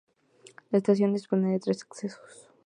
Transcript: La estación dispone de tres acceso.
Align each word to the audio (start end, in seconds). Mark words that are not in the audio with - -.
La 0.71 0.79
estación 0.79 1.13
dispone 1.13 1.51
de 1.51 1.59
tres 1.59 1.83
acceso. 1.83 2.17